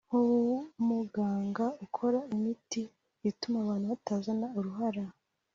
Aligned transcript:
nk’uwumuganga 0.07 1.65
ukora 1.85 2.19
imiti 2.35 2.81
ituma 3.29 3.57
abantu 3.61 3.85
batazana 3.93 4.47
uruhara 4.57 5.03